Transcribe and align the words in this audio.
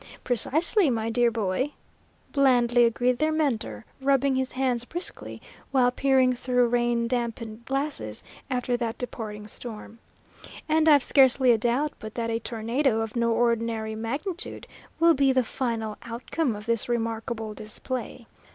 "Precisely, 0.23 0.89
my 0.89 1.11
dear 1.11 1.29
boy," 1.29 1.73
blandly 2.31 2.85
agreed 2.85 3.19
their 3.19 3.31
mentor, 3.31 3.85
rubbing 4.01 4.33
his 4.33 4.53
hands 4.53 4.83
briskly, 4.83 5.39
while 5.69 5.91
peering 5.91 6.33
through 6.33 6.65
rain 6.67 7.07
dampened 7.07 7.63
glasses, 7.67 8.23
after 8.49 8.75
that 8.75 8.97
departing 8.97 9.45
storm. 9.45 9.99
"And 10.67 10.89
I 10.89 10.93
have 10.93 11.03
scarcely 11.03 11.51
a 11.51 11.57
doubt 11.59 11.93
but 11.99 12.15
that 12.15 12.31
a 12.31 12.39
tornado 12.39 13.01
of 13.01 13.15
no 13.15 13.31
ordinary 13.31 13.93
magnitude 13.93 14.65
will 14.99 15.13
be 15.13 15.31
the 15.31 15.43
final 15.43 15.97
outcome 16.01 16.55
of 16.55 16.65
this 16.65 16.89
remarkable 16.89 17.53
display. 17.53 18.25